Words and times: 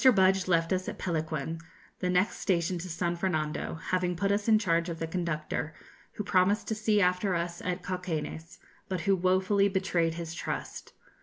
Budge 0.15 0.47
left 0.47 0.73
us 0.73 0.89
at 0.89 0.97
Pelequen, 0.97 1.61
the 1.99 2.09
next 2.09 2.39
station 2.39 2.79
to 2.79 2.89
San 2.89 3.15
Fernando, 3.15 3.75
having 3.75 4.15
put 4.15 4.31
us 4.31 4.47
in 4.47 4.57
charge 4.57 4.89
of 4.89 4.97
the 4.97 5.05
conductor, 5.05 5.75
who 6.13 6.23
promised 6.23 6.67
to 6.69 6.73
see 6.73 6.99
after 6.99 7.35
us 7.35 7.61
at 7.61 7.83
Cauquenes, 7.83 8.57
but 8.89 9.01
who 9.01 9.15
wofully 9.15 9.67
betrayed 9.69 10.15
his 10.15 10.33
trust. 10.33 10.93